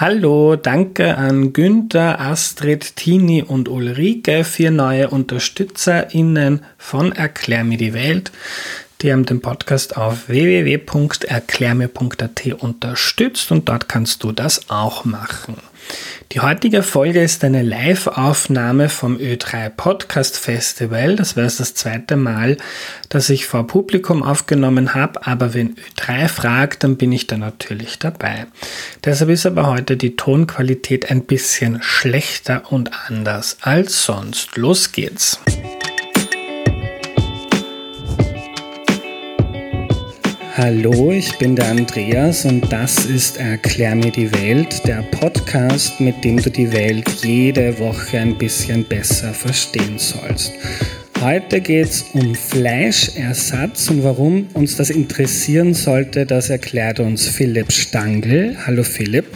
[0.00, 7.92] Hallo, danke an Günther, Astrid, Tini und Ulrike, vier neue UnterstützerInnen von Erklär mir die
[7.92, 8.32] Welt.
[9.02, 15.58] Die haben den Podcast auf www.erklärmir.at unterstützt und dort kannst du das auch machen.
[16.32, 21.16] Die heutige Folge ist eine Live-Aufnahme vom Ö3 Podcast Festival.
[21.16, 22.56] Das wäre das zweite Mal,
[23.08, 27.98] dass ich vor Publikum aufgenommen habe, aber wenn Ö3 fragt, dann bin ich da natürlich
[27.98, 28.46] dabei.
[29.04, 34.56] Deshalb ist aber heute die Tonqualität ein bisschen schlechter und anders als sonst.
[34.56, 35.40] Los geht's!
[40.56, 46.24] Hallo, ich bin der Andreas und das ist Erklär mir die Welt, der Podcast, mit
[46.24, 50.52] dem du die Welt jede Woche ein bisschen besser verstehen sollst.
[51.20, 57.70] Heute geht es um Fleischersatz und warum uns das interessieren sollte, das erklärt uns Philipp
[57.70, 58.56] Stangl.
[58.66, 59.26] Hallo Philipp.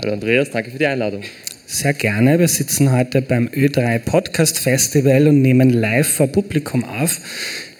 [0.00, 1.22] Hallo Andreas, danke für die Einladung.
[1.66, 2.38] Sehr gerne.
[2.38, 7.20] Wir sitzen heute beim Ö3 Podcast Festival und nehmen live vor Publikum auf.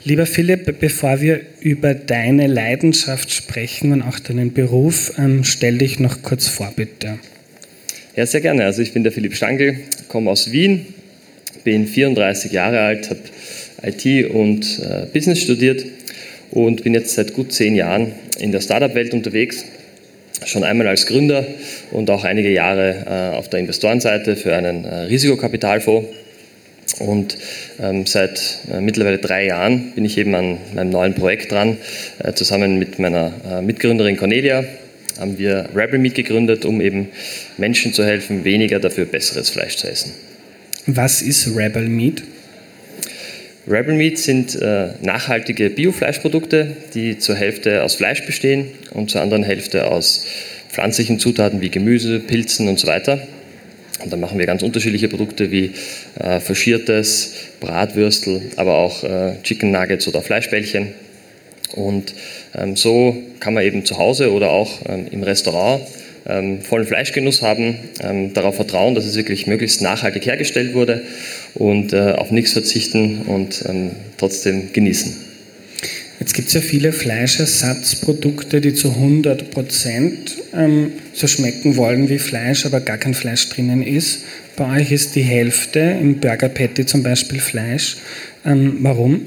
[0.04, 6.00] Lieber Philipp, bevor wir über deine Leidenschaft sprechen und auch deinen Beruf, ähm, stell dich
[6.00, 7.20] noch kurz vor, bitte.
[8.16, 8.64] Ja, sehr gerne.
[8.64, 9.76] Also ich bin der Philipp Stangl,
[10.08, 10.86] komme aus Wien,
[11.62, 13.20] bin 34 Jahre alt, habe
[13.84, 15.84] IT und äh, Business studiert
[16.50, 19.64] und bin jetzt seit gut zehn Jahren in der Startup-Welt unterwegs.
[20.46, 21.46] Schon einmal als Gründer
[21.92, 26.08] und auch einige Jahre äh, auf der Investorenseite für einen äh, Risikokapitalfonds
[26.98, 27.36] und
[27.80, 31.78] ähm, seit äh, mittlerweile drei Jahren bin ich eben an meinem neuen Projekt dran.
[32.18, 34.64] Äh, zusammen mit meiner äh, Mitgründerin Cornelia
[35.18, 37.08] haben wir Rebel Meat gegründet, um eben
[37.58, 40.12] Menschen zu helfen, weniger dafür besseres Fleisch zu essen.
[40.86, 42.22] Was ist Rebel Meat?
[43.68, 49.44] Rebel Meat sind äh, nachhaltige Biofleischprodukte, die zur Hälfte aus Fleisch bestehen und zur anderen
[49.44, 50.26] Hälfte aus
[50.68, 53.20] pflanzlichen Zutaten wie Gemüse, Pilzen und so weiter.
[54.02, 55.72] Und dann machen wir ganz unterschiedliche Produkte wie
[56.18, 60.88] äh, Faschiertes, Bratwürstel, aber auch äh, Chicken Nuggets oder Fleischbällchen.
[61.74, 62.14] Und
[62.54, 65.82] ähm, so kann man eben zu Hause oder auch ähm, im Restaurant
[66.26, 71.02] ähm, vollen Fleischgenuss haben, ähm, darauf vertrauen, dass es wirklich möglichst nachhaltig hergestellt wurde
[71.54, 75.31] und äh, auf nichts verzichten und ähm, trotzdem genießen.
[76.22, 82.20] Jetzt gibt es ja viele Fleischersatzprodukte, die zu 100 Prozent ähm, so schmecken wollen wie
[82.20, 84.20] Fleisch, aber gar kein Fleisch drinnen ist.
[84.54, 87.96] Bei euch ist die Hälfte im Burger Patty zum Beispiel Fleisch.
[88.46, 89.22] Ähm, warum?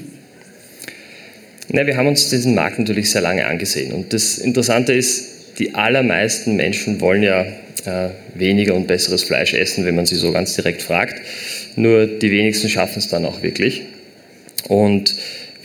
[1.68, 3.92] Na, wir haben uns diesen Markt natürlich sehr lange angesehen.
[3.92, 9.84] Und das Interessante ist, die allermeisten Menschen wollen ja äh, weniger und besseres Fleisch essen,
[9.84, 11.20] wenn man sie so ganz direkt fragt.
[11.76, 13.82] Nur die wenigsten schaffen es dann auch wirklich.
[14.66, 15.14] Und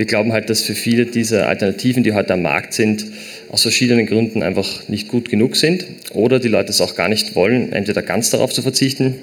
[0.01, 3.05] wir glauben halt, dass für viele dieser Alternativen, die heute am Markt sind,
[3.49, 7.35] aus verschiedenen Gründen einfach nicht gut genug sind oder die Leute es auch gar nicht
[7.35, 9.19] wollen, entweder ganz darauf zu verzichten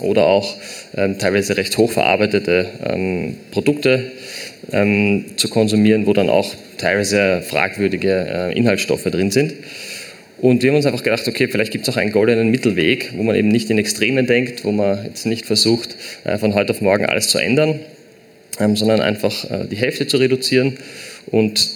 [0.00, 0.56] oder auch
[0.96, 4.10] ähm, teilweise recht hochverarbeitete ähm, Produkte
[4.72, 9.54] ähm, zu konsumieren, wo dann auch teilweise fragwürdige äh, Inhaltsstoffe drin sind.
[10.40, 13.22] Und wir haben uns einfach gedacht, okay, vielleicht gibt es auch einen goldenen Mittelweg, wo
[13.22, 16.80] man eben nicht in Extremen denkt, wo man jetzt nicht versucht, äh, von heute auf
[16.80, 17.78] morgen alles zu ändern,
[18.58, 20.78] ähm, sondern einfach äh, die Hälfte zu reduzieren.
[21.26, 21.70] Und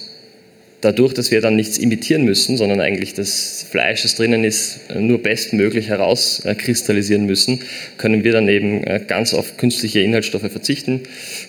[0.81, 5.21] dadurch, dass wir dann nichts imitieren müssen, sondern eigentlich das Fleisch, das drinnen ist, nur
[5.21, 7.61] bestmöglich herauskristallisieren müssen,
[7.97, 11.01] können wir dann eben äh, ganz auf künstliche Inhaltsstoffe verzichten,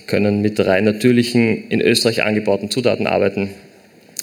[0.07, 3.51] können mit rein natürlichen, in Österreich angebauten Zutaten arbeiten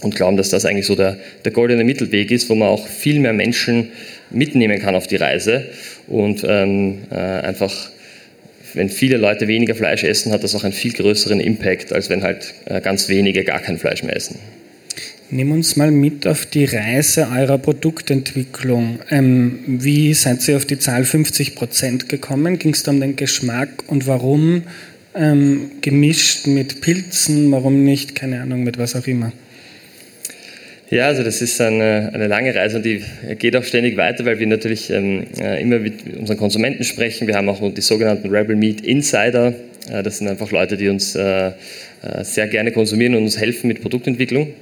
[0.02, 3.20] und glauben, dass das eigentlich so der, der goldene Mittelweg ist, wo man auch viel
[3.20, 3.92] mehr Menschen
[4.32, 5.66] mitnehmen kann auf die Reise
[6.08, 7.90] und ähm, äh, einfach
[8.74, 12.24] wenn viele Leute weniger Fleisch essen, hat das auch einen viel größeren Impact, als wenn
[12.24, 14.40] halt äh, ganz wenige gar kein Fleisch mehr essen.
[15.32, 19.00] Nimm uns mal mit auf die Reise eurer Produktentwicklung.
[19.10, 22.60] Ähm, wie seid ihr auf die Zahl 50 Prozent gekommen?
[22.60, 24.64] Ging es da um den Geschmack und warum
[25.16, 27.52] ähm, gemischt mit Pilzen?
[27.52, 29.32] Warum nicht, keine Ahnung, mit was auch immer?
[30.92, 33.04] Ja, also das ist eine, eine, lange Reise und die
[33.40, 37.28] geht auch ständig weiter, weil wir natürlich ähm, äh, immer mit unseren Konsumenten sprechen.
[37.28, 39.56] Wir haben auch die sogenannten Rebel Meat Insider.
[39.92, 41.54] Äh, das sind einfach Leute, die uns äh, äh,
[42.22, 44.54] sehr gerne konsumieren und uns helfen mit Produktentwicklung.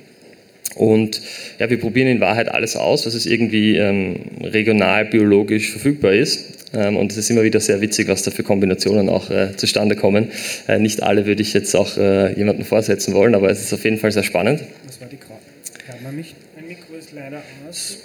[0.76, 1.22] Und
[1.60, 6.70] ja, wir probieren in Wahrheit alles aus, was es irgendwie ähm, regional, biologisch verfügbar ist.
[6.74, 9.98] Ähm, und es ist immer wieder sehr witzig, was da für Kombinationen auch äh, zustande
[9.98, 10.30] kommen.
[10.70, 13.98] Äh, nicht alle würde ich jetzt auch jemanden vorsetzen wollen, aber es ist auf jeden
[13.98, 14.62] Fall sehr spannend.
[14.88, 15.43] Was war die Karte?
[16.04, 16.36] Man mich.
[16.56, 17.98] Mein Mikro ist leider aus.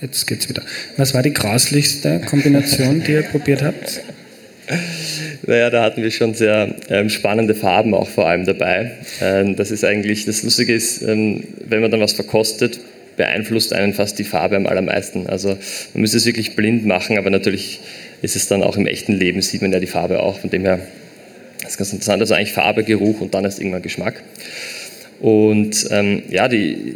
[0.00, 0.62] Jetzt geht's wieder.
[0.96, 4.02] Was war die grauslichste Kombination, die ihr probiert habt?
[5.46, 8.92] Naja, da hatten wir schon sehr ähm, spannende Farben auch vor allem dabei.
[9.20, 12.80] Ähm, das ist eigentlich, das Lustige ist, ähm, wenn man dann was verkostet,
[13.16, 15.28] beeinflusst einen fast die Farbe am allermeisten.
[15.28, 17.80] Also man müsste es wirklich blind machen, aber natürlich
[18.22, 20.40] ist es dann auch im echten Leben, sieht man ja die Farbe auch.
[20.40, 20.80] Von dem her
[21.60, 22.20] ist es ganz interessant.
[22.20, 24.22] Also eigentlich Farbe, Geruch und dann erst irgendwann Geschmack.
[25.20, 26.94] Und ähm, ja, die,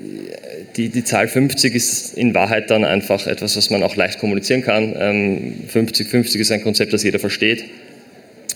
[0.77, 4.63] die, die Zahl 50 ist in Wahrheit dann einfach etwas, was man auch leicht kommunizieren
[4.63, 4.95] kann.
[4.99, 7.65] Ähm, 50, 50 ist ein Konzept, das jeder versteht.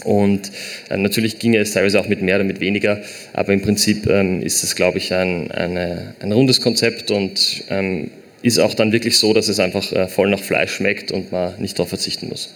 [0.04, 0.50] Und
[0.90, 3.00] äh, natürlich ginge es teilweise auch mit mehr oder mit weniger,
[3.32, 8.10] aber im Prinzip ähm, ist es, glaube ich, ein, eine, ein rundes Konzept und ähm,
[8.42, 11.54] ist auch dann wirklich so, dass es einfach äh, voll nach Fleisch schmeckt und man
[11.58, 12.52] nicht darauf verzichten muss.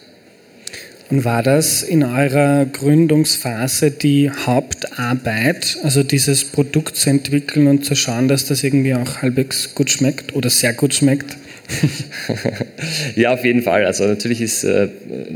[1.11, 7.95] Und war das in eurer Gründungsphase die Hauptarbeit, also dieses Produkt zu entwickeln und zu
[7.95, 11.39] schauen, dass das irgendwie auch halbwegs gut schmeckt oder sehr gut schmeckt?
[13.17, 13.87] ja, auf jeden Fall.
[13.87, 14.89] Also natürlich ist äh,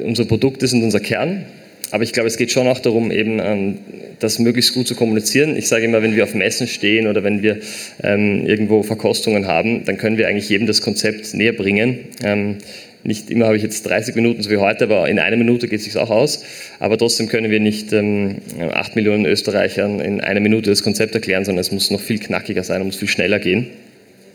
[0.05, 1.47] unser Produkt ist unser Kern.
[1.91, 3.79] Aber ich glaube, es geht schon auch darum, eben ähm,
[4.19, 5.57] das möglichst gut zu kommunizieren.
[5.57, 7.59] Ich sage immer, wenn wir auf Messen stehen oder wenn wir
[8.03, 11.99] ähm, irgendwo Verkostungen haben, dann können wir eigentlich jedem das Konzept näher bringen.
[12.23, 12.57] Ähm,
[13.05, 15.81] nicht immer habe ich jetzt 30 Minuten so wie heute, aber in einer Minute geht
[15.81, 16.45] es sich auch aus.
[16.79, 18.37] Aber trotzdem können wir nicht ähm,
[18.73, 22.63] 8 Millionen Österreichern in einer Minute das Konzept erklären, sondern es muss noch viel knackiger
[22.63, 23.71] sein, muss viel schneller gehen.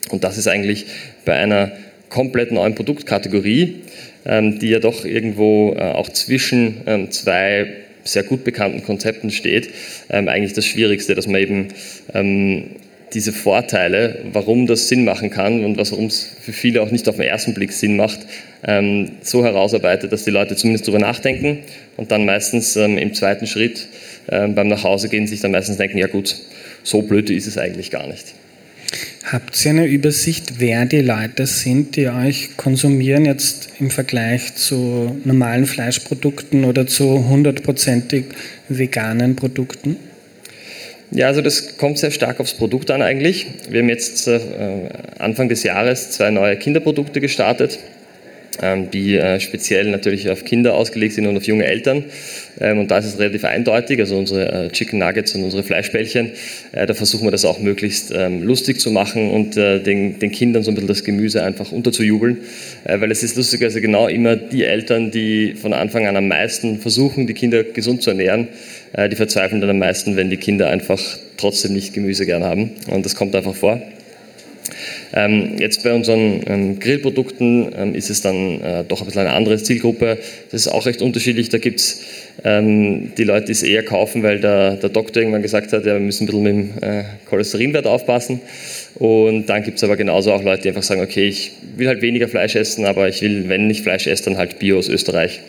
[0.09, 0.85] Und das ist eigentlich
[1.25, 1.71] bei einer
[2.09, 3.75] komplett neuen Produktkategorie,
[4.25, 7.67] ähm, die ja doch irgendwo äh, auch zwischen ähm, zwei
[8.03, 9.69] sehr gut bekannten Konzepten steht,
[10.09, 11.67] ähm, eigentlich das Schwierigste, dass man eben
[13.13, 17.15] diese Vorteile, warum das Sinn machen kann und warum es für viele auch nicht auf
[17.15, 18.19] den ersten Blick Sinn macht,
[19.21, 21.59] so herausarbeitet, dass die Leute zumindest darüber nachdenken
[21.95, 23.87] und dann meistens im zweiten Schritt
[24.27, 26.35] beim Nachhausegehen sich dann meistens denken, ja gut,
[26.83, 28.33] so blöd ist es eigentlich gar nicht.
[29.23, 35.19] Habt ihr eine Übersicht, wer die Leute sind, die euch konsumieren, jetzt im Vergleich zu
[35.25, 38.25] normalen Fleischprodukten oder zu hundertprozentig
[38.69, 39.97] veganen Produkten?
[41.11, 43.47] Ja, also das kommt sehr stark aufs Produkt an eigentlich.
[43.69, 44.39] Wir haben jetzt äh,
[45.19, 47.79] Anfang des Jahres zwei neue Kinderprodukte gestartet.
[48.59, 52.05] Ähm, die äh, speziell natürlich auf Kinder ausgelegt sind und auf junge Eltern.
[52.59, 56.31] Ähm, und da ist es relativ eindeutig, also unsere äh, Chicken Nuggets und unsere Fleischbällchen,
[56.71, 60.75] da versuchen wir das auch möglichst ähm, lustig zu machen und den, Kindern so ein
[60.75, 62.37] bisschen das Gemüse einfach unterzujubeln.
[62.83, 67.27] Weil es ist lustigerweise genau immer die Eltern, die von Anfang an am meisten versuchen,
[67.27, 68.47] die Kinder gesund zu ernähren,
[69.09, 71.01] die verzweifeln dann am meisten, wenn die Kinder einfach
[71.37, 72.71] trotzdem nicht Gemüse gern haben.
[72.87, 73.81] Und das kommt einfach vor.
[75.13, 79.31] Ähm, jetzt bei unseren ähm, Grillprodukten ähm, ist es dann äh, doch ein bisschen eine
[79.31, 80.17] andere Zielgruppe.
[80.51, 81.49] Das ist auch recht unterschiedlich.
[81.49, 82.01] Da gibt es
[82.43, 85.99] die Leute, die es eher kaufen, weil der, der Doktor irgendwann gesagt hat, ja, wir
[85.99, 88.41] müssen ein bisschen mit dem äh, Cholesterinwert aufpassen.
[88.93, 92.03] Und dann gibt es aber genauso auch Leute, die einfach sagen, okay, ich will halt
[92.03, 95.39] weniger Fleisch essen, aber ich will, wenn ich Fleisch esse, dann halt Bio aus Österreich.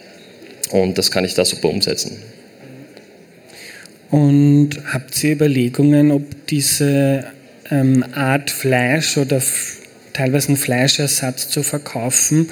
[0.71, 2.17] Und das kann ich da super umsetzen.
[4.11, 7.25] Und habt ihr Überlegungen, ob diese
[7.71, 9.43] ähm, Art Fleisch oder
[10.13, 12.49] teilweise einen Fleischersatz zu verkaufen,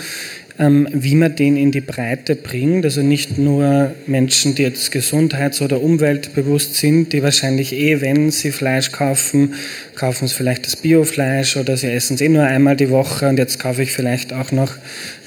[0.58, 2.84] ähm, wie man den in die Breite bringt.
[2.84, 8.52] Also nicht nur Menschen, die jetzt gesundheits- oder umweltbewusst sind, die wahrscheinlich eh, wenn sie
[8.52, 9.54] Fleisch kaufen,
[9.94, 13.38] kaufen sie vielleicht das Biofleisch oder sie essen es eh nur einmal die Woche und
[13.38, 14.72] jetzt kaufe ich vielleicht auch noch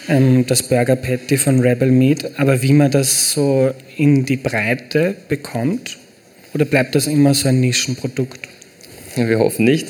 [0.07, 2.31] ähm, das Burger Patty von Rebel Meat.
[2.37, 5.98] Aber wie man das so in die Breite bekommt,
[6.53, 8.47] oder bleibt das immer so ein Nischenprodukt?
[9.15, 9.87] Wir hoffen nicht.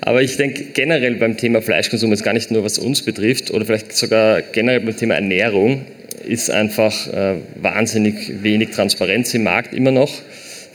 [0.00, 3.66] Aber ich denke generell beim Thema Fleischkonsum, jetzt gar nicht nur was uns betrifft, oder
[3.66, 5.82] vielleicht sogar generell beim Thema Ernährung,
[6.26, 10.12] ist einfach äh, wahnsinnig wenig Transparenz im Markt immer noch.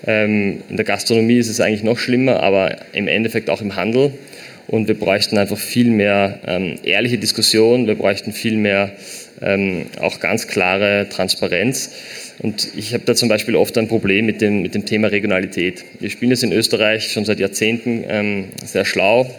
[0.05, 4.13] Ähm, in der Gastronomie ist es eigentlich noch schlimmer, aber im Endeffekt auch im Handel.
[4.67, 8.91] Und wir bräuchten einfach viel mehr ähm, ehrliche Diskussion, wir bräuchten viel mehr
[9.41, 11.91] ähm, auch ganz klare Transparenz.
[12.39, 15.83] Und ich habe da zum Beispiel oft ein Problem mit dem, mit dem Thema Regionalität.
[15.99, 19.29] Wir spielen das in Österreich schon seit Jahrzehnten ähm, sehr schlau,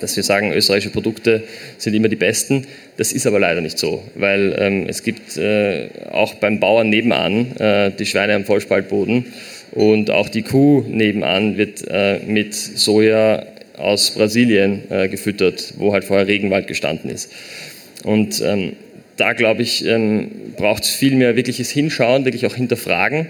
[0.00, 1.42] dass wir sagen, österreichische Produkte
[1.76, 2.66] sind immer die besten.
[2.96, 7.56] Das ist aber leider nicht so, weil ähm, es gibt äh, auch beim Bauern nebenan
[7.56, 9.26] äh, die Schweine am Vollspaltboden
[9.72, 13.46] und auch die Kuh nebenan wird äh, mit Soja
[13.76, 17.32] aus Brasilien äh, gefüttert, wo halt vorher Regenwald gestanden ist.
[18.04, 18.72] Und ähm,
[19.18, 23.28] da glaube ich, ähm, braucht es viel mehr wirkliches Hinschauen, wirklich auch hinterfragen.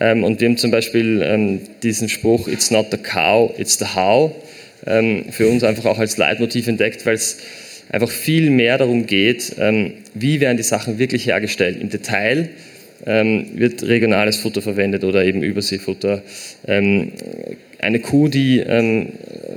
[0.00, 3.86] Ähm, und wir haben zum Beispiel ähm, diesen Spruch, it's not the cow, it's the
[3.94, 4.32] how,
[4.86, 7.38] ähm, für uns einfach auch als Leitmotiv entdeckt, weil es
[7.90, 12.50] einfach viel mehr darum geht, ähm, wie werden die Sachen wirklich hergestellt im Detail.
[13.04, 16.22] Ähm, wird regionales Futter verwendet oder eben Überseefutter.
[16.66, 18.64] eine Kuh, die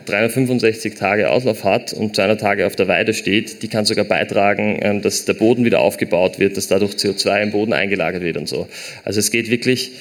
[0.09, 4.79] 365 Tage Auslauf hat und 200 Tage auf der Weide steht, die kann sogar beitragen,
[4.81, 8.47] ähm, dass der Boden wieder aufgebaut wird, dass dadurch CO2 im Boden eingelagert wird und
[8.47, 8.67] so.
[9.03, 9.91] Also es geht wirklich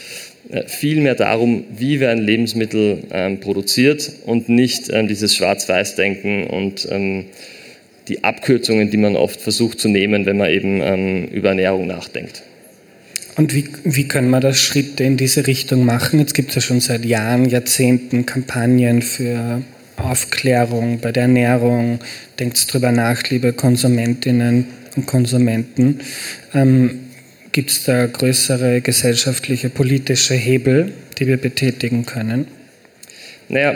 [0.50, 6.46] äh, viel mehr darum, wie wir ein Lebensmittel ähm, produziert und nicht ähm, dieses Schwarz-Weiß-Denken
[6.46, 7.26] und ähm,
[8.08, 12.42] die Abkürzungen, die man oft versucht zu nehmen, wenn man eben ähm, über Ernährung nachdenkt.
[13.36, 16.18] Und wie, wie können wir da Schritte in diese Richtung machen?
[16.18, 19.62] Jetzt gibt es ja schon seit Jahren, Jahrzehnten Kampagnen für
[19.96, 22.00] Aufklärung bei der Ernährung.
[22.38, 26.00] Denkt drüber nach, liebe Konsumentinnen und Konsumenten.
[26.54, 27.00] Ähm,
[27.52, 32.46] Gibt es da größere gesellschaftliche, politische Hebel, die wir betätigen können?
[33.48, 33.74] Naja,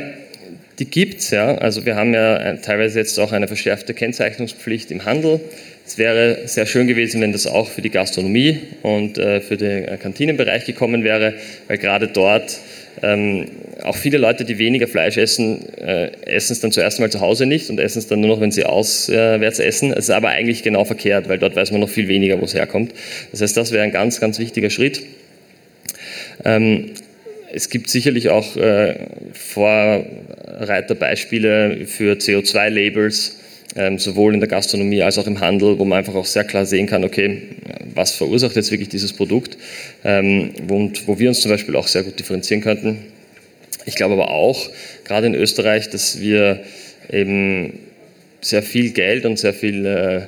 [0.79, 1.57] die gibt es ja.
[1.57, 5.41] Also wir haben ja äh, teilweise jetzt auch eine verschärfte Kennzeichnungspflicht im Handel.
[5.85, 9.85] Es wäre sehr schön gewesen, wenn das auch für die Gastronomie und äh, für den
[9.85, 11.35] äh, Kantinenbereich gekommen wäre,
[11.67, 12.59] weil gerade dort
[13.03, 13.47] ähm,
[13.83, 17.47] auch viele Leute, die weniger Fleisch essen, äh, essen es dann zuerst mal zu Hause
[17.47, 19.93] nicht und essen es dann nur noch, wenn sie auswärts essen.
[19.93, 22.55] Es ist aber eigentlich genau verkehrt, weil dort weiß man noch viel weniger, wo es
[22.55, 22.93] herkommt.
[23.33, 25.03] Das heißt, das wäre ein ganz, ganz wichtiger Schritt.
[26.45, 26.93] Ähm,
[27.53, 28.95] es gibt sicherlich auch äh,
[29.33, 33.41] Vorreiterbeispiele für CO2-Labels,
[33.77, 36.67] ähm, sowohl in der Gastronomie als auch im Handel, wo man einfach auch sehr klar
[36.67, 37.43] sehen kann, okay,
[37.95, 39.57] was verursacht jetzt wirklich dieses Produkt
[40.05, 42.99] ähm, und wo wir uns zum Beispiel auch sehr gut differenzieren könnten.
[43.87, 44.69] Ich glaube aber auch,
[45.05, 46.61] gerade in Österreich, dass wir
[47.11, 47.79] eben
[48.41, 50.23] sehr viel Geld und sehr viel äh,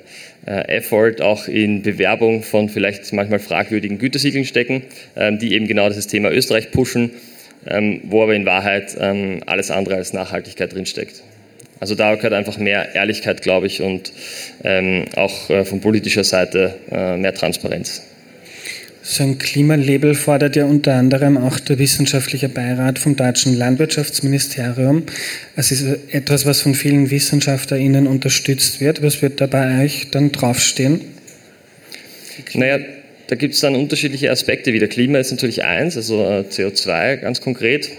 [0.47, 4.83] äh, Effort auch in Bewerbung von vielleicht manchmal fragwürdigen Gütesiegeln stecken,
[5.17, 7.11] ähm, die eben genau dieses Thema Österreich pushen,
[7.67, 11.23] ähm, wo aber in Wahrheit ähm, alles andere als Nachhaltigkeit drinsteckt.
[11.81, 14.13] Also da gehört einfach mehr Ehrlichkeit, glaube ich, und
[14.63, 18.03] ähm, auch äh, von politischer Seite äh, mehr Transparenz.
[19.07, 25.03] So ein Klimalabel fordert ja unter anderem auch der wissenschaftliche Beirat vom deutschen Landwirtschaftsministerium.
[25.57, 29.03] Es ist etwas, was von vielen WissenschaftlerInnen unterstützt wird.
[29.03, 31.03] Was wird da bei euch dann draufstehen?
[32.55, 32.79] Naja,
[33.27, 34.89] da gibt es dann unterschiedliche Aspekte wieder.
[34.89, 37.91] Klima ist natürlich eins, also äh, CO2 ganz konkret.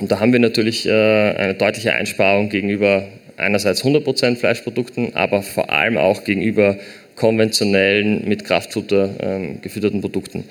[0.00, 5.70] Und da haben wir natürlich äh, eine deutliche Einsparung gegenüber einerseits 100% Fleischprodukten, aber vor
[5.70, 6.78] allem auch gegenüber
[7.16, 10.44] konventionellen, mit Kraftfutter ähm, gefütterten Produkten.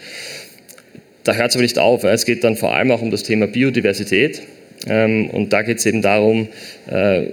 [1.23, 2.03] Da hört es aber nicht auf.
[2.03, 4.43] Es geht dann vor allem auch um das Thema Biodiversität.
[4.87, 6.47] Ähm, und da geht es eben darum,
[6.87, 7.23] äh,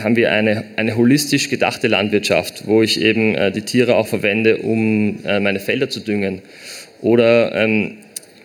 [0.00, 4.58] haben wir eine, eine holistisch gedachte Landwirtschaft, wo ich eben äh, die Tiere auch verwende,
[4.58, 6.42] um meine Felder zu düngen.
[7.00, 7.98] Oder ähm,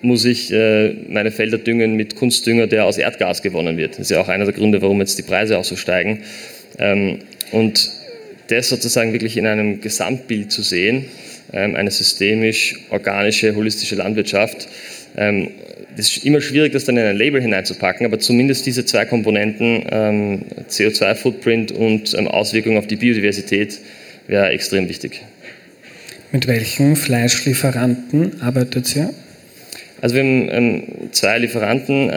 [0.06, 3.94] muss ich äh, meine Felder düngen mit Kunstdünger, der aus Erdgas gewonnen wird.
[3.94, 6.22] Das ist ja auch einer der Gründe, warum jetzt die Preise auch so steigen.
[6.78, 7.20] Ähm,
[7.52, 7.90] und
[8.48, 11.06] das sozusagen wirklich in einem Gesamtbild zu sehen,
[11.54, 14.68] ähm, eine systemisch, organische, holistische Landwirtschaft.
[15.18, 15.50] Ähm,
[15.98, 19.84] das ist immer schwierig, das dann in ein Label hineinzupacken, aber zumindest diese zwei Komponenten,
[19.90, 23.80] ähm, CO2-Footprint und Auswirkungen auf die Biodiversität,
[24.28, 25.22] wäre extrem wichtig.
[26.32, 29.14] Mit welchen Fleischlieferanten arbeitet ihr?
[30.06, 32.12] Also wir haben zwei Lieferanten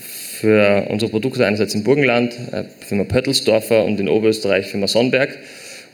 [0.00, 5.36] für unsere Produkte einerseits im Burgenland, äh, Firma Pöttelsdorfer und in Oberösterreich Firma Sonnenberg.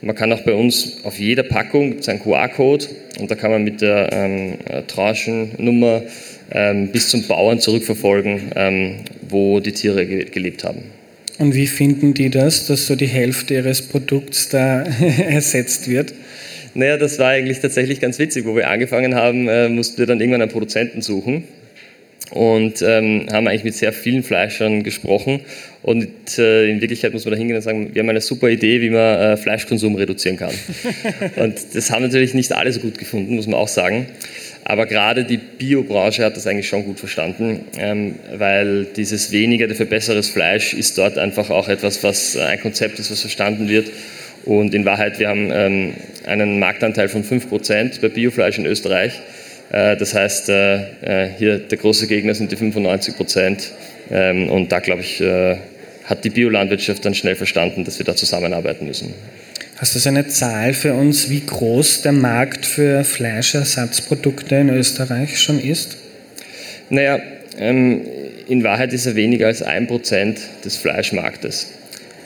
[0.01, 2.85] Man kann auch bei uns auf jeder Packung gibt QR-Code
[3.19, 6.03] und da kann man mit der ähm, äh, Tranchennummer
[6.53, 8.95] ähm, bis zum Bauern zurückverfolgen, ähm,
[9.27, 10.83] wo die Tiere ge gelebt haben.
[11.37, 14.83] Und wie finden die das, dass so die Hälfte ihres Produkts da
[15.29, 16.13] ersetzt wird?
[16.79, 18.45] Naja, das war eigentlich tatsächlich ganz witzig.
[18.45, 21.43] Wo wir angefangen haben, äh, mussten wir dann irgendwann einen Produzenten suchen
[22.31, 25.41] und ähm, haben eigentlich mit sehr vielen Fleischern gesprochen.
[25.81, 28.79] Und äh, in Wirklichkeit muss man da hingehen und sagen, wir haben eine super Idee,
[28.79, 30.53] wie man äh, Fleischkonsum reduzieren kann.
[31.35, 34.07] und das haben natürlich nicht alle so gut gefunden, muss man auch sagen.
[34.63, 39.87] Aber gerade die Biobranche hat das eigentlich schon gut verstanden, ähm, weil dieses weniger dafür
[39.87, 43.91] besseres Fleisch ist dort einfach auch etwas, was äh, ein Konzept ist, was verstanden wird.
[44.45, 45.93] Und in Wahrheit, wir haben ähm,
[46.29, 49.19] einen Marktanteil von 5% bei Biofleisch in Österreich.
[49.71, 53.71] Äh, das heißt, äh, äh, hier der große Gegner sind die 95 Prozent.
[54.11, 55.21] Ähm, und da, glaube ich,
[56.05, 59.13] hat die Biolandwirtschaft dann schnell verstanden, dass wir da zusammenarbeiten müssen.
[59.77, 65.39] Hast du so eine Zahl für uns, wie groß der Markt für Fleischersatzprodukte in Österreich
[65.39, 65.97] schon ist?
[66.89, 67.19] Naja,
[67.59, 68.01] ähm,
[68.47, 71.67] in Wahrheit ist er weniger als ein Prozent des Fleischmarktes.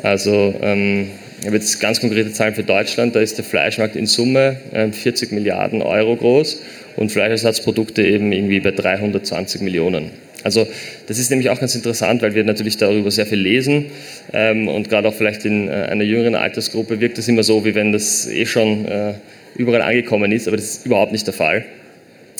[0.01, 1.09] Also ähm,
[1.39, 4.57] ich habe jetzt ganz konkrete Zahlen für Deutschland, da ist der Fleischmarkt in Summe
[4.91, 6.61] 40 Milliarden Euro groß
[6.95, 10.11] und Fleischersatzprodukte eben irgendwie bei 320 Millionen.
[10.43, 10.67] Also
[11.07, 13.85] das ist nämlich auch ganz interessant, weil wir natürlich darüber sehr viel lesen
[14.33, 17.75] ähm, und gerade auch vielleicht in äh, einer jüngeren Altersgruppe wirkt es immer so, wie
[17.75, 19.13] wenn das eh schon äh,
[19.55, 21.65] überall angekommen ist, aber das ist überhaupt nicht der Fall,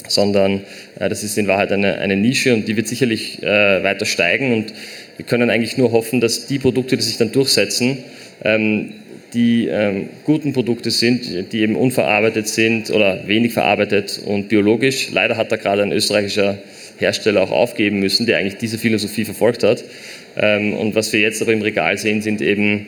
[0.08, 0.62] sondern
[1.00, 4.54] äh, das ist in Wahrheit eine, eine Nische und die wird sicherlich äh, weiter steigen
[4.54, 4.74] und
[5.16, 8.04] wir können eigentlich nur hoffen, dass die Produkte, die sich dann durchsetzen, ähm,
[9.34, 15.10] die ähm, guten Produkte sind, die eben unverarbeitet sind oder wenig verarbeitet und biologisch.
[15.12, 16.58] Leider hat da gerade ein österreichischer
[16.98, 19.84] Hersteller auch aufgeben müssen, der eigentlich diese Philosophie verfolgt hat.
[20.38, 22.88] Ähm, und was wir jetzt aber im Regal sehen, sind eben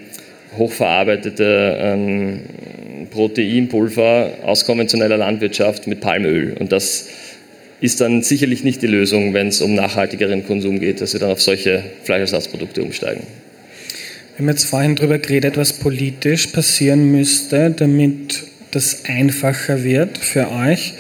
[0.58, 2.42] hochverarbeitete ähm,
[3.10, 6.56] Proteinpulver aus konventioneller Landwirtschaft mit Palmöl.
[6.60, 7.10] Und das
[7.82, 11.32] ist dann sicherlich nicht die Lösung, wenn es um nachhaltigeren Konsum geht, dass wir dann
[11.32, 13.24] auf solche Fleischersatzprodukte umsteigen.
[14.36, 20.52] Wir haben jetzt vorhin darüber geredet, was politisch passieren müsste, damit das einfacher wird für
[20.52, 20.94] euch.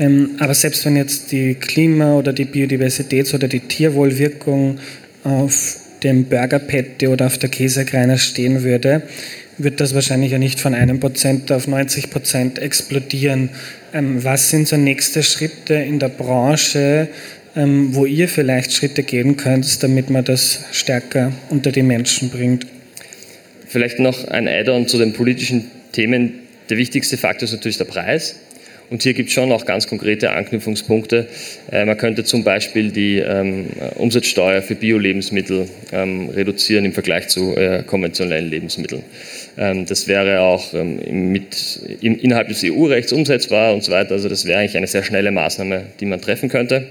[0.00, 4.80] Ähm, aber selbst wenn jetzt die Klima- oder die Biodiversitäts- oder die Tierwohlwirkung
[5.22, 9.02] auf dem Burger Patty oder auf der Käsekreiner stehen würde,
[9.58, 13.50] wird das wahrscheinlich ja nicht von einem Prozent auf 90 Prozent explodieren.
[13.94, 17.06] Ähm, was sind so nächste Schritte in der Branche,
[17.56, 22.66] ähm, wo ihr vielleicht Schritte gehen könnt, damit man das stärker unter die Menschen bringt?
[23.66, 26.40] Vielleicht noch ein Add-on zu den politischen Themen.
[26.70, 28.36] Der wichtigste Faktor ist natürlich der Preis.
[28.90, 31.26] Und hier gibt es schon auch ganz konkrete Anknüpfungspunkte.
[31.70, 37.56] Äh, man könnte zum Beispiel die ähm, Umsatzsteuer für Bio-Lebensmittel ähm, reduzieren im Vergleich zu
[37.56, 39.02] äh, konventionellen Lebensmitteln.
[39.56, 44.12] Ähm, das wäre auch ähm, mit, im, innerhalb des EU-Rechts umsetzbar und so weiter.
[44.12, 46.86] Also das wäre eigentlich eine sehr schnelle Maßnahme, die man treffen könnte.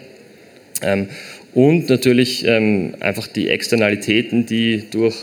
[0.82, 1.08] Ähm,
[1.54, 5.16] und natürlich ähm, einfach die Externalitäten, die durch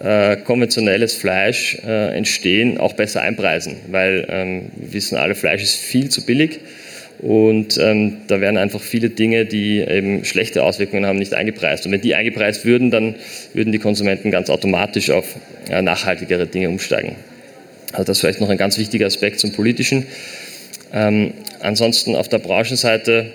[0.00, 5.76] äh, konventionelles Fleisch äh, entstehen, auch besser einpreisen, weil ähm, wir wissen alle, Fleisch ist
[5.76, 6.60] viel zu billig
[7.22, 11.86] und ähm, da werden einfach viele Dinge, die eben schlechte Auswirkungen haben, nicht eingepreist.
[11.86, 13.14] Und wenn die eingepreist würden, dann
[13.54, 15.36] würden die Konsumenten ganz automatisch auf
[15.70, 17.14] äh, nachhaltigere Dinge umsteigen.
[17.92, 20.06] Also das ist vielleicht noch ein ganz wichtiger Aspekt zum Politischen.
[20.92, 23.32] Ähm, ansonsten auf der Branchenseite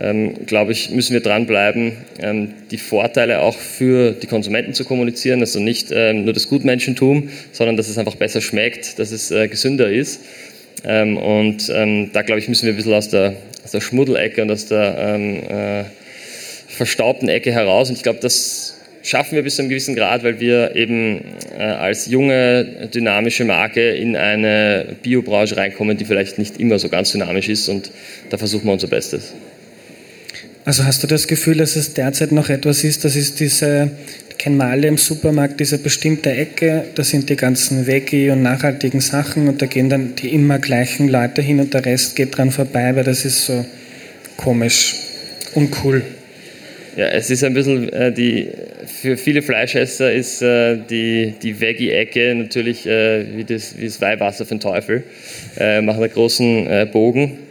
[0.00, 5.40] ähm, glaube ich, müssen wir dranbleiben, ähm, die Vorteile auch für die Konsumenten zu kommunizieren.
[5.40, 9.48] Also nicht ähm, nur das Gutmenschentum, sondern dass es einfach besser schmeckt, dass es äh,
[9.48, 10.20] gesünder ist.
[10.84, 14.42] Ähm, und ähm, da, glaube ich, müssen wir ein bisschen aus der, aus der Schmuddelecke
[14.42, 15.84] und aus der ähm, äh,
[16.68, 17.90] verstaubten Ecke heraus.
[17.90, 21.24] Und ich glaube, das schaffen wir bis zu einem gewissen Grad, weil wir eben
[21.58, 27.12] äh, als junge, dynamische Marke in eine Biobranche reinkommen, die vielleicht nicht immer so ganz
[27.12, 27.68] dynamisch ist.
[27.68, 27.90] Und
[28.30, 29.34] da versuchen wir unser Bestes.
[30.70, 33.90] Also hast du das Gefühl, dass es derzeit noch etwas ist, das ist diese,
[34.38, 39.48] kein Male im Supermarkt, diese bestimmte Ecke, da sind die ganzen Veggie- und nachhaltigen Sachen
[39.48, 42.94] und da gehen dann die immer gleichen Leute hin und der Rest geht dran vorbei,
[42.94, 43.66] weil das ist so
[44.36, 44.94] komisch,
[45.54, 46.04] uncool.
[46.94, 48.50] Ja, es ist ein bisschen äh, die,
[48.86, 54.44] für viele Fleischesser ist äh, die, die Veggie-Ecke natürlich äh, wie, das, wie das Weihwasser
[54.44, 55.02] für den Teufel.
[55.58, 57.49] Äh, machen einen großen äh, Bogen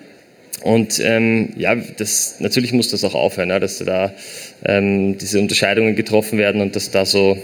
[0.63, 4.13] und ähm, ja, das, natürlich muss das auch aufhören, ja, dass da
[4.65, 7.38] ähm, diese Unterscheidungen getroffen werden und dass da so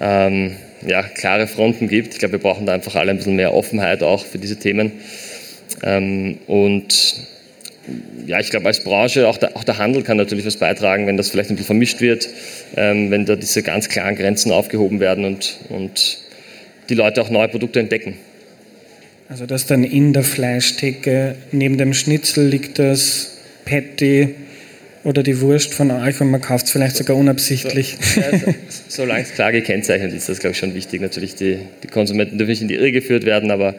[0.00, 2.14] ähm, ja, klare Fronten gibt.
[2.14, 4.92] Ich glaube, wir brauchen da einfach alle ein bisschen mehr Offenheit auch für diese Themen.
[5.82, 7.16] Ähm, und
[8.26, 11.16] ja, ich glaube, als Branche, auch der, auch der, Handel kann natürlich was beitragen, wenn
[11.16, 12.28] das vielleicht ein bisschen vermischt wird,
[12.76, 16.18] ähm, wenn da diese ganz klaren Grenzen aufgehoben werden und, und
[16.88, 18.16] die Leute auch neue Produkte entdecken.
[19.34, 24.36] Also dass dann in der Fleischtheke neben dem Schnitzel liegt das Patty
[25.02, 27.98] oder die Wurst von euch und man kauft es vielleicht sogar unabsichtlich.
[28.00, 28.54] So, ja, so,
[28.86, 31.00] solange es klar gekennzeichnet ist, das glaube ich schon wichtig.
[31.00, 33.74] Natürlich, die, die Konsumenten dürfen nicht in die Irre geführt werden, aber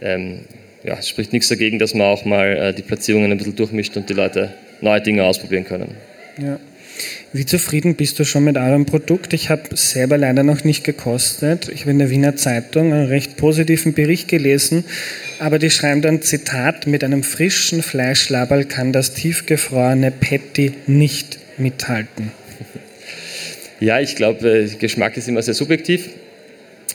[0.00, 0.38] ähm,
[0.84, 3.94] ja, es spricht nichts dagegen, dass man auch mal äh, die Platzierungen ein bisschen durchmischt
[3.98, 5.96] und die Leute neue Dinge ausprobieren können.
[6.38, 6.58] Ja.
[7.32, 9.32] Wie zufrieden bist du schon mit eurem Produkt?
[9.32, 11.68] Ich habe selber leider noch nicht gekostet.
[11.68, 14.84] Ich habe in der Wiener Zeitung einen recht positiven Bericht gelesen,
[15.40, 22.30] aber die schreiben dann Zitat, mit einem frischen Fleischlaberl kann das tiefgefrorene Patty nicht mithalten.
[23.80, 26.08] Ja, ich glaube, Geschmack ist immer sehr subjektiv.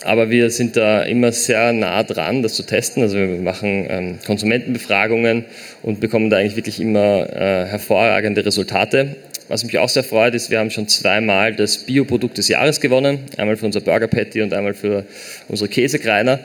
[0.04, 3.04] Aber wir sind da immer sehr nah dran, das zu testen.
[3.04, 5.46] Also wir machen ähm, Konsumentenbefragungen
[5.84, 9.18] und bekommen da eigentlich wirklich immer äh, hervorragende Resultate.
[9.50, 13.18] Was mich auch sehr freut, ist, wir haben schon zweimal das Bioprodukt des Jahres gewonnen.
[13.36, 15.06] Einmal für unser Burger Patty und einmal für
[15.48, 16.40] unsere Käsekreiner,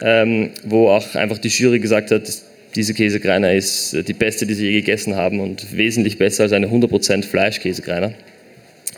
[0.00, 2.22] ähm, wo auch einfach die Jury gesagt hat,
[2.74, 6.68] diese Käsekreiner ist die beste, die sie je gegessen haben und wesentlich besser als eine
[6.68, 8.12] 100% Fleischkäsekreiner.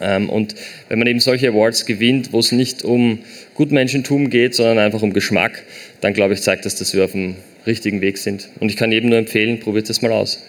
[0.00, 0.54] Ähm, und
[0.88, 3.18] wenn man eben solche Awards gewinnt, wo es nicht um
[3.54, 5.64] Gutmenschentum geht, sondern einfach um Geschmack,
[6.00, 7.34] dann glaube ich, zeigt das, dass wir auf dem
[7.66, 8.48] richtigen Weg sind.
[8.60, 10.40] Und ich kann jedem nur empfehlen, probiert das mal aus.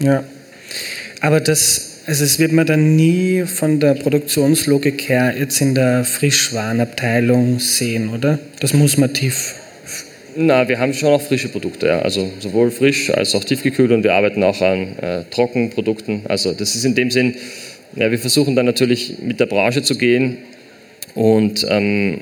[0.00, 0.24] Ja,
[1.20, 6.04] aber das also es wird man dann nie von der Produktionslogik her jetzt in der
[6.04, 8.38] Frischwarenabteilung sehen, oder?
[8.60, 9.56] Das muss man tief.
[10.36, 12.02] Na, wir haben schon auch frische Produkte, ja.
[12.02, 16.22] also sowohl frisch als auch tiefgekühlt und wir arbeiten auch an äh, Trockenprodukten.
[16.28, 17.34] Also das ist in dem Sinn,
[17.96, 20.38] ja, wir versuchen dann natürlich mit der Branche zu gehen
[21.14, 22.20] und ähm,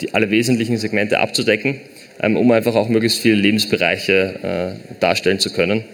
[0.00, 1.80] die, alle wesentlichen Segmente abzudecken,
[2.20, 5.84] ähm, um einfach auch möglichst viele Lebensbereiche äh, darstellen zu können.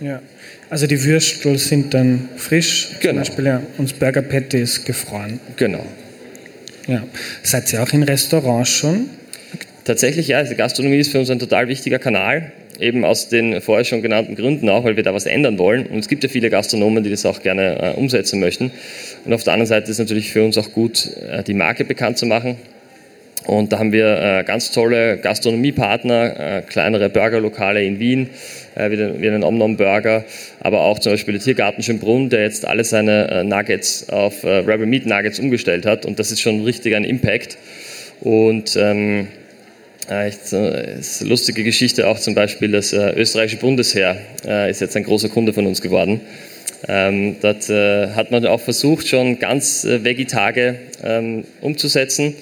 [0.00, 0.20] Ja.
[0.68, 3.12] Also die Würstel sind dann frisch, genau.
[3.12, 5.38] zum Beispiel, ja, und das Burger Patty ist gefroren.
[5.56, 5.86] Genau.
[6.88, 7.04] Ja.
[7.42, 9.10] Seid ihr auch in Restaurants schon?
[9.84, 12.50] Tatsächlich ja, die Gastronomie ist für uns ein total wichtiger Kanal,
[12.80, 15.86] eben aus den vorher schon genannten Gründen auch, weil wir da was ändern wollen.
[15.86, 18.72] Und es gibt ja viele Gastronomen, die das auch gerne äh, umsetzen möchten.
[19.24, 21.84] Und auf der anderen Seite ist es natürlich für uns auch gut, äh, die Marke
[21.84, 22.56] bekannt zu machen.
[23.46, 28.30] Und da haben wir äh, ganz tolle Gastronomiepartner, äh, kleinere Burgerlokale in Wien,
[28.74, 30.24] äh, wie, den, wie den Omnom Burger,
[30.60, 35.06] aber auch zum Beispiel der Tiergarten Schönbrunn, der jetzt alle seine Nuggets auf Rebel Meat
[35.06, 36.04] Nuggets umgestellt hat.
[36.06, 37.56] Und das ist schon richtig ein Impact.
[38.20, 39.28] Und ähm,
[40.08, 44.16] Echt, ist eine lustige Geschichte auch zum Beispiel, das österreichische Bundesheer
[44.68, 46.20] ist jetzt ein großer Kunde von uns geworden.
[46.88, 52.34] Ähm, äh, hat man auch versucht, schon ganz äh, Veggie-Tage ähm, umzusetzen.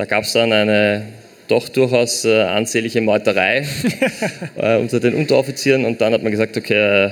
[0.00, 1.02] Da gab es dann eine
[1.46, 3.66] doch durchaus äh, ansehnliche Meuterei
[4.56, 7.10] äh, unter den Unteroffizieren und dann hat man gesagt, okay, äh,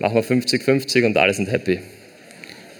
[0.00, 1.78] machen wir 50-50 und alle sind happy.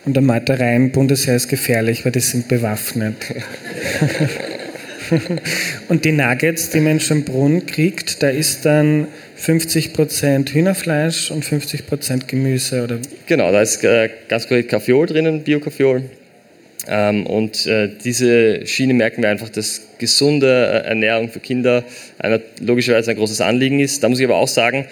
[0.05, 3.15] Und der Meuterei im Bundesheer ist gefährlich, weil die sind bewaffnet.
[5.89, 9.09] Und die Nuggets, die man in Schönbrunn kriegt, da ist dann
[9.41, 12.99] 50% Hühnerfleisch und 50% Gemüse, oder?
[13.27, 16.05] Genau, da ist äh, ganz korrekt Kaffeeol drinnen, Bio-Kaffeeol.
[16.89, 21.85] Ähm, und äh, diese Schiene merken wir einfach, dass gesunde äh, Ernährung für Kinder
[22.19, 24.03] einer, logischerweise ein großes Anliegen ist.
[24.03, 24.87] Da muss ich aber auch sagen,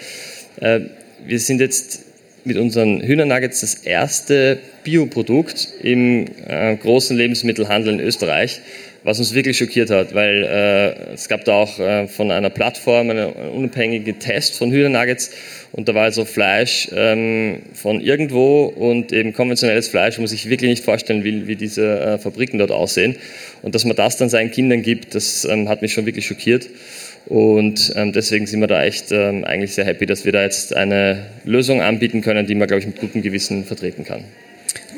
[1.25, 2.03] wir sind jetzt
[2.43, 6.25] mit unseren Hühnernuggets das erste Bioprodukt im
[6.81, 8.59] großen Lebensmittelhandel in Österreich
[9.03, 13.09] was uns wirklich schockiert hat, weil äh, es gab da auch äh, von einer Plattform
[13.09, 15.31] einen, unabhängigen Test von Hühnernuggets
[15.71, 20.49] und da war also Fleisch ähm, von irgendwo und eben konventionelles Fleisch, wo man sich
[20.49, 23.15] wirklich nicht vorstellen will, wie diese äh, Fabriken dort aussehen.
[23.61, 26.69] Und dass man das dann seinen Kindern gibt, das ähm, hat mich schon wirklich schockiert.
[27.27, 30.75] Und ähm, deswegen sind wir da echt ähm, eigentlich sehr happy, dass wir da jetzt
[30.75, 34.23] eine Lösung anbieten können, die man, glaube ich, mit gutem Gewissen vertreten kann.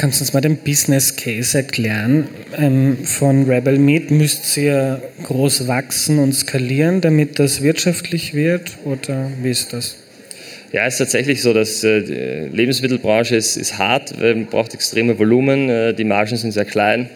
[0.01, 2.27] Kannst du uns mal den Business Case erklären?
[2.57, 8.79] Ähm, von Rebel Meat müsst ihr groß wachsen und skalieren, damit das wirtschaftlich wird?
[8.83, 9.97] Oder wie ist das?
[10.71, 15.19] Ja, es ist tatsächlich so, dass äh, die Lebensmittelbranche ist, ist hart, man braucht extreme
[15.19, 17.07] Volumen, äh, die Margen sind sehr klein.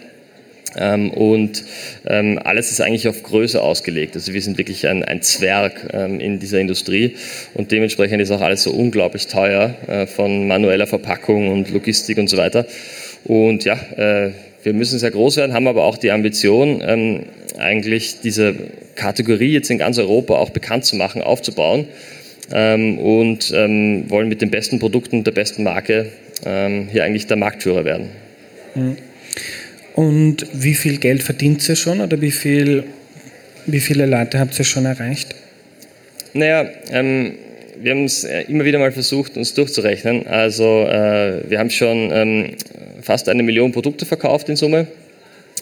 [0.76, 1.64] Ähm, und
[2.06, 4.14] ähm, alles ist eigentlich auf Größe ausgelegt.
[4.14, 7.16] Also wir sind wirklich ein, ein Zwerg ähm, in dieser Industrie
[7.54, 12.28] und dementsprechend ist auch alles so unglaublich teuer äh, von manueller Verpackung und Logistik und
[12.28, 12.66] so weiter.
[13.24, 17.22] Und ja, äh, wir müssen sehr groß werden, haben aber auch die Ambition, ähm,
[17.58, 18.54] eigentlich diese
[18.96, 21.86] Kategorie jetzt in ganz Europa auch bekannt zu machen, aufzubauen
[22.52, 26.12] ähm, und ähm, wollen mit den besten Produkten der besten Marke
[26.44, 28.10] hier eigentlich der Marktführer werden.
[28.74, 28.98] Mhm.
[29.96, 32.84] Und wie viel Geld verdient ihr schon oder wie, viel,
[33.64, 35.34] wie viele Leute habt ihr schon erreicht?
[36.34, 37.32] Naja, ähm,
[37.80, 40.26] wir haben es äh, immer wieder mal versucht, uns durchzurechnen.
[40.26, 42.56] Also äh, wir haben schon ähm,
[43.00, 44.86] fast eine Million Produkte verkauft in Summe.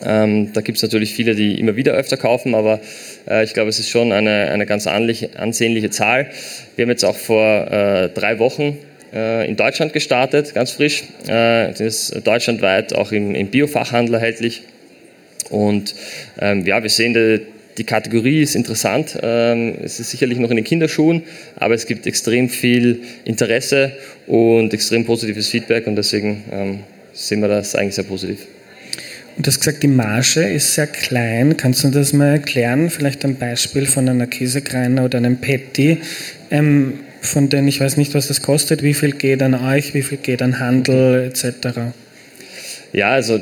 [0.05, 2.81] Ähm, da gibt es natürlich viele, die immer wieder öfter kaufen, aber
[3.31, 6.31] äh, ich glaube, es ist schon eine, eine ganz ansehnliche Zahl.
[6.75, 8.79] Wir haben jetzt auch vor äh, drei Wochen
[9.15, 11.05] äh, in Deutschland gestartet, ganz frisch.
[11.27, 14.63] Äh, das ist deutschlandweit auch im, im Biofachhandel erhältlich.
[15.51, 15.95] Und
[16.41, 17.41] ähm, ja, wir sehen, die,
[17.79, 19.19] die Kategorie ist interessant.
[19.23, 21.23] Ähm, es ist sicherlich noch in den Kinderschuhen,
[21.57, 23.93] aber es gibt extrem viel Interesse
[24.27, 26.81] und extrem positives Feedback und deswegen ähm,
[27.13, 28.47] sehen wir das eigentlich sehr positiv.
[29.37, 31.57] Du hast gesagt, die Marge ist sehr klein.
[31.57, 32.89] Kannst du das mal erklären?
[32.89, 36.01] Vielleicht ein Beispiel von einer Käsekreiner oder einem Patty.
[36.51, 40.03] Ähm, von denen ich weiß nicht, was das kostet, wie viel geht an euch, wie
[40.03, 41.95] viel geht an Handel etc.
[42.95, 43.41] Ja, also äh,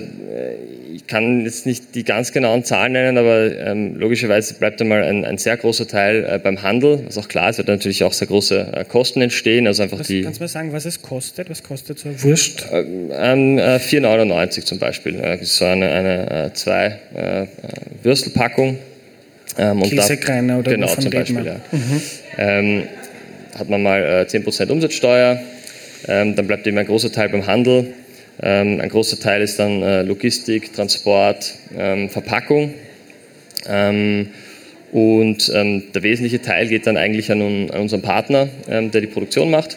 [0.95, 5.27] ich kann jetzt nicht die ganz genauen Zahlen nennen, aber ähm, logischerweise bleibt einmal ein,
[5.27, 8.29] ein sehr großer Teil äh, beim Handel, was auch klar ist, wird natürlich auch sehr
[8.29, 9.67] große äh, Kosten entstehen.
[9.67, 11.51] Also einfach was, die, kannst du mal sagen, was es kostet?
[11.51, 12.67] Was kostet so ein Wurst?
[12.73, 15.19] Ähm, äh, 4,99 zum Beispiel.
[15.19, 17.47] Das ist so eine, eine äh, zwei äh,
[18.03, 18.79] Würstelpackung.
[19.59, 21.57] Ähm, Käsekreiner oder genau, zum Beispiel, ja.
[21.73, 22.03] Mhm.
[22.39, 22.83] Ähm,
[23.59, 25.43] hat man mal äh, 10% Umsatzsteuer,
[26.09, 27.93] ähm, dann bleibt eben ein großer Teil beim Handel, ähm,
[28.39, 32.75] ein großer Teil ist dann äh, Logistik, Transport, ähm, Verpackung
[33.69, 34.29] ähm,
[34.91, 39.51] und ähm, der wesentliche Teil geht dann eigentlich an, unseren Partner, ähm, der die Produktion
[39.51, 39.77] macht.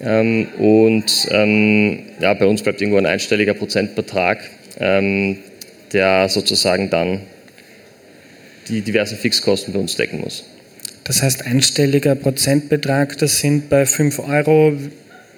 [0.00, 4.40] und ja, bei uns bleibt irgendwo ein einstelliger Prozentbetrag,
[4.80, 7.20] der sozusagen dann
[8.68, 10.44] die diversen Fixkosten bei uns decken muss.
[11.04, 14.72] Das heißt, einstelliger Prozentbetrag, das sind bei 5 Euro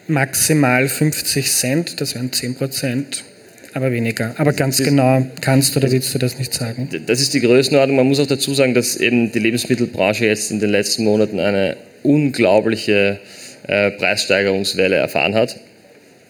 [0.09, 3.25] maximal 50 Cent, das wären 10 Prozent,
[3.73, 4.35] aber weniger.
[4.39, 6.89] Aber ganz das genau kannst du oder willst du das nicht sagen?
[7.07, 7.97] Das ist die Größenordnung.
[7.97, 11.77] Man muss auch dazu sagen, dass eben die Lebensmittelbranche jetzt in den letzten Monaten eine
[12.03, 13.19] unglaubliche
[13.67, 15.57] äh, Preissteigerungswelle erfahren hat.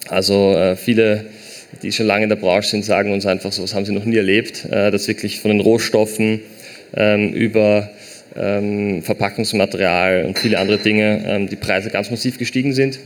[0.08, 1.26] Also äh, viele,
[1.82, 4.04] die schon lange in der Branche sind, sagen uns einfach, so was haben sie noch
[4.04, 6.40] nie erlebt, äh, dass wirklich von den Rohstoffen
[6.96, 7.90] ähm, über
[8.36, 12.98] ähm, Verpackungsmaterial und viele andere Dinge ähm, die Preise ganz massiv gestiegen sind.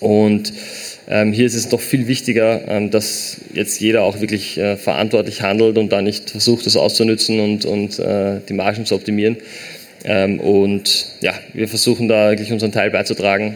[0.00, 0.52] Und
[1.08, 5.42] ähm, hier ist es doch viel wichtiger, ähm, dass jetzt jeder auch wirklich äh, verantwortlich
[5.42, 9.38] handelt und da nicht versucht, das auszunützen und, und äh, die Margen zu optimieren.
[10.04, 13.54] Ähm, und ja, wir versuchen da wirklich unseren Teil beizutragen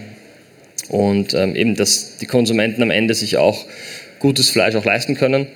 [0.89, 3.65] und ähm, eben, dass die Konsumenten am Ende sich auch
[4.19, 5.47] gutes Fleisch auch leisten können.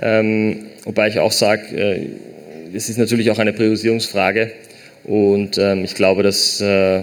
[0.00, 2.06] Ähm, wobei ich auch sage, äh,
[2.74, 4.52] es ist natürlich auch eine Priorisierungsfrage
[5.04, 7.02] und ähm, ich glaube, dass äh,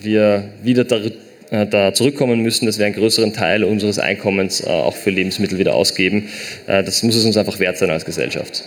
[0.00, 1.12] wir wieder da äh,
[1.50, 5.74] da zurückkommen müssen, dass wir einen größeren Teil unseres Einkommens äh, auch für Lebensmittel wieder
[5.74, 6.28] ausgeben.
[6.66, 8.64] Äh, das muss es uns einfach wert sein als Gesellschaft.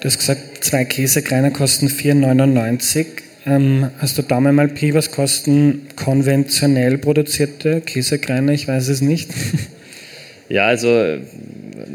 [0.00, 3.06] Du hast gesagt, zwei Käsekreiner kosten 4,99.
[3.46, 8.52] Ähm, hast du Daumen mal Pi, was kosten konventionell produzierte Käsekreiner?
[8.52, 9.30] Ich weiß es nicht.
[10.48, 11.18] ja, also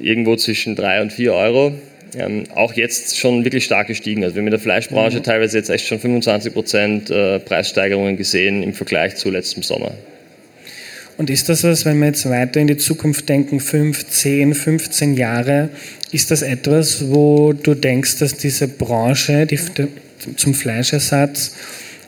[0.01, 1.73] irgendwo zwischen 3 und 4 Euro
[2.15, 4.23] ähm, auch jetzt schon wirklich stark gestiegen.
[4.23, 5.23] Also wir haben in der Fleischbranche mhm.
[5.23, 9.91] teilweise jetzt echt schon 25 Prozent äh, Preissteigerungen gesehen im Vergleich zu letztem Sommer.
[11.17, 15.13] Und ist das was, wenn wir jetzt weiter in die Zukunft denken, 5, 10, 15
[15.15, 15.69] Jahre,
[16.11, 19.59] ist das etwas, wo du denkst, dass diese Branche die,
[20.35, 21.55] zum Fleischersatz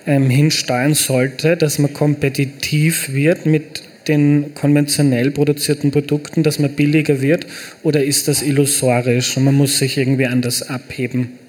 [0.07, 7.21] ähm, hinsteuern sollte, dass man kompetitiv wird mit den konventionell produzierten Produkten, dass man billiger
[7.21, 7.47] wird?
[7.83, 11.39] Oder ist das illusorisch und man muss sich irgendwie anders abheben?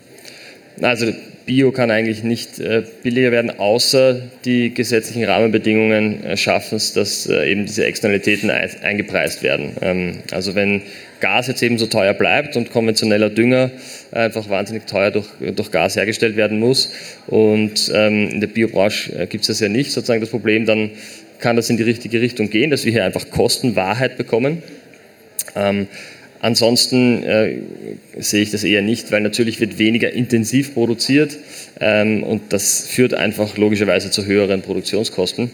[0.81, 1.13] Also
[1.47, 7.27] Bio kann eigentlich nicht äh, billiger werden, außer die gesetzlichen Rahmenbedingungen äh, schaffen es, dass
[7.27, 9.73] äh, eben diese Externalitäten eingepreist werden.
[9.83, 10.81] Ähm, also wenn
[11.21, 13.71] Gas jetzt eben so teuer bleibt und konventioneller Dünger
[14.11, 16.93] einfach wahnsinnig teuer durch, durch Gas hergestellt werden muss
[17.27, 20.91] und ähm, in der Biobranche gibt es das ja nicht, sozusagen das Problem, dann
[21.39, 24.63] kann das in die richtige Richtung gehen, dass wir hier einfach Kostenwahrheit bekommen.
[25.57, 25.87] Ähm,
[26.41, 27.59] ansonsten äh,
[28.19, 31.37] sehe ich das eher nicht, weil natürlich wird weniger intensiv produziert
[31.81, 35.51] ähm, und das führt einfach logischerweise zu höheren Produktionskosten.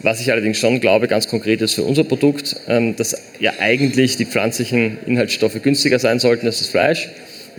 [0.00, 4.16] Was ich allerdings schon glaube, ganz konkret ist für unser Produkt, ähm, dass ja eigentlich
[4.16, 7.08] die pflanzlichen Inhaltsstoffe günstiger sein sollten als das Fleisch.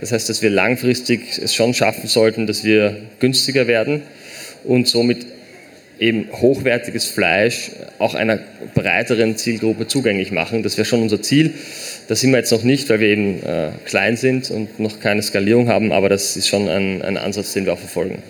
[0.00, 4.02] Das heißt, dass wir langfristig es schon schaffen sollten, dass wir günstiger werden
[4.64, 5.26] und somit
[6.00, 8.40] eben hochwertiges Fleisch auch einer
[8.74, 10.62] breiteren Zielgruppe zugänglich machen.
[10.62, 11.52] Das wäre schon unser Ziel.
[12.08, 15.22] Das sind wir jetzt noch nicht, weil wir eben äh, klein sind und noch keine
[15.22, 18.22] Skalierung haben, aber das ist schon ein, ein Ansatz, den wir auch verfolgen.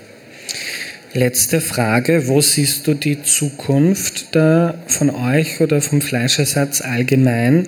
[1.13, 7.67] Letzte Frage, wo siehst du die Zukunft da von euch oder vom Fleischersatz allgemein?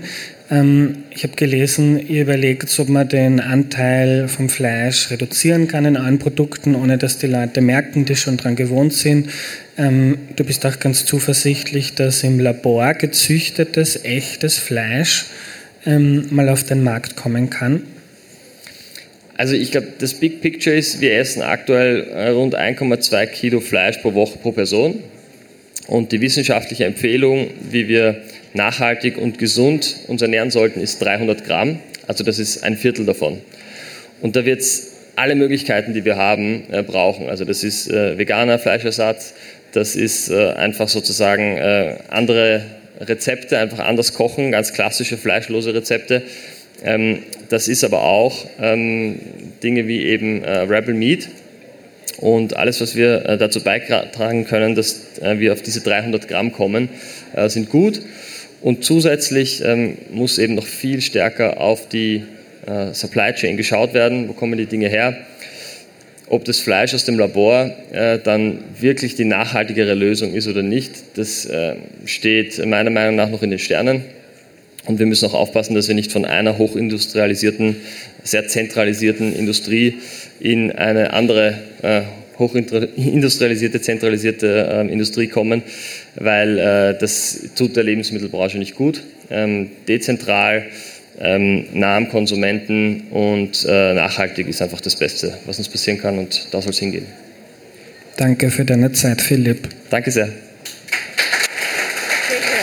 [0.49, 5.97] Ähm, ich habe gelesen, ihr überlegt, ob man den Anteil vom Fleisch reduzieren kann in
[5.97, 9.31] allen Produkten, ohne dass die Leute merken, die schon daran gewohnt sind.
[9.79, 15.27] Ähm, du bist auch ganz zuversichtlich, dass im Labor gezüchtetes, echtes Fleisch
[15.87, 17.83] ähm, mal auf den Markt kommen kann.
[19.37, 23.99] Also ich glaube, das Big Picture ist, wir essen aktuell äh, rund 1,2 Kilo Fleisch
[23.99, 25.03] pro Woche pro Person.
[25.89, 28.23] Und die wissenschaftliche Empfehlung, wie wir
[28.55, 31.81] nachhaltig und gesund uns ernähren sollten, ist 300 Gramm.
[32.07, 33.41] Also das ist ein Viertel davon.
[34.21, 37.29] Und da wird es alle Möglichkeiten, die wir haben, äh, brauchen.
[37.29, 39.35] Also das ist äh, veganer Fleischersatz,
[39.73, 42.63] das ist äh, einfach sozusagen äh, andere
[43.01, 46.23] Rezepte, einfach anders kochen, ganz klassische fleischlose Rezepte.
[46.85, 49.19] Ähm, das ist aber auch ähm,
[49.63, 51.29] Dinge wie eben äh, Rebel Meat,
[52.19, 56.89] und alles, was wir dazu beitragen können, dass wir auf diese 300 Gramm kommen,
[57.49, 58.01] sind gut.
[58.61, 62.23] Und zusätzlich ähm, muss eben noch viel stärker auf die
[62.93, 64.29] Supply Chain geschaut werden.
[64.29, 65.17] Wo kommen die Dinge her?
[66.33, 70.91] Ob das Fleisch aus dem Labor äh, dann wirklich die nachhaltigere Lösung ist oder nicht,
[71.19, 71.75] das äh,
[72.07, 74.03] steht meiner Meinung nach noch in den Sternen.
[74.87, 77.77] Und wir müssen auch aufpassen, dass wir nicht von einer hochindustrialisierten,
[78.25, 79.99] sehr zentralisierten Industrie
[80.41, 82.01] in eine andere äh,
[82.39, 85.63] hochindustrialisierte, zentralisierte äh, Industrie kommen,
[86.15, 89.03] weil äh, das tut der Lebensmittelbranche nicht gut.
[89.31, 90.65] Ähm, dezentral,
[91.23, 96.19] ähm, nah am Konsumenten und äh, nachhaltig ist einfach das Beste, was uns passieren kann
[96.19, 97.07] und da soll es hingehen.
[98.17, 99.69] Danke für deine Zeit, Philipp.
[99.89, 100.29] Danke sehr.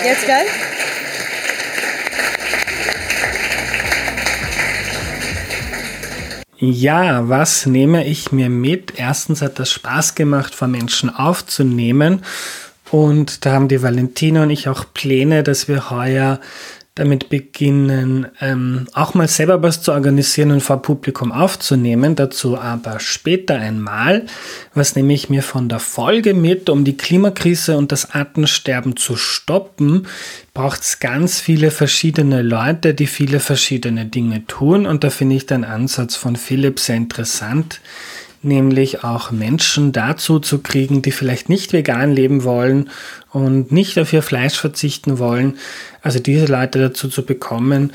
[0.05, 0.45] Jetzt geil?
[6.59, 8.93] Ja, was nehme ich mir mit?
[8.97, 12.23] Erstens hat das Spaß gemacht, vor Menschen aufzunehmen.
[12.91, 16.41] Und da haben die Valentina und ich auch Pläne, dass wir heuer
[16.99, 22.15] damit beginnen, ähm, auch mal selber was zu organisieren und vor Publikum aufzunehmen.
[22.15, 24.25] Dazu aber später einmal.
[24.73, 29.15] Was nehme ich mir von der Folge mit, um die Klimakrise und das Artensterben zu
[29.15, 30.07] stoppen?
[30.53, 34.85] Braucht es ganz viele verschiedene Leute, die viele verschiedene Dinge tun.
[34.85, 37.79] Und da finde ich den Ansatz von Philipp sehr interessant
[38.41, 42.89] nämlich auch Menschen dazu zu kriegen, die vielleicht nicht vegan leben wollen
[43.31, 45.57] und nicht auf ihr Fleisch verzichten wollen,
[46.01, 47.93] also diese Leute dazu zu bekommen,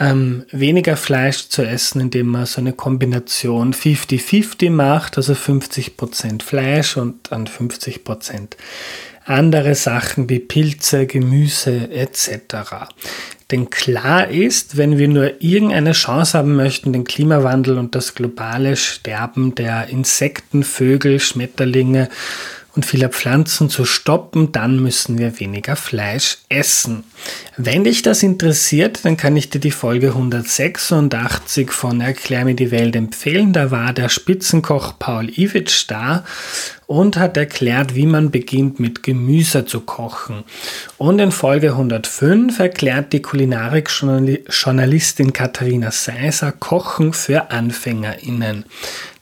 [0.00, 6.96] ähm, weniger Fleisch zu essen, indem man so eine Kombination 50-50 macht, also 50% Fleisch
[6.96, 8.56] und dann 50%
[9.24, 12.88] andere Sachen wie Pilze, Gemüse etc.
[13.50, 18.76] Denn klar ist, wenn wir nur irgendeine Chance haben möchten, den Klimawandel und das globale
[18.76, 22.08] Sterben der Insekten, Vögel, Schmetterlinge
[22.74, 27.04] und vieler Pflanzen zu stoppen, dann müssen wir weniger Fleisch essen.
[27.58, 32.70] Wenn dich das interessiert, dann kann ich dir die Folge 186 von Erklär mir die
[32.70, 33.52] Welt empfehlen.
[33.52, 36.24] Da war der Spitzenkoch Paul Iwitsch da
[36.92, 40.44] und hat erklärt, wie man beginnt mit Gemüse zu kochen.
[40.98, 48.66] Und in Folge 105 erklärt die Kulinarik-Journalistin Katharina Seiser Kochen für AnfängerInnen.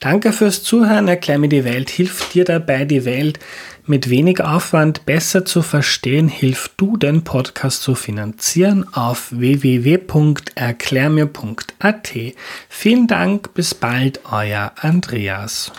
[0.00, 1.06] Danke fürs Zuhören.
[1.06, 3.38] Erklär mir die Welt hilft dir dabei, die Welt
[3.86, 12.12] mit wenig Aufwand besser zu verstehen, hilft du, den Podcast zu finanzieren auf www.erklärmir.at.
[12.68, 15.70] Vielen Dank, bis bald, euer Andreas.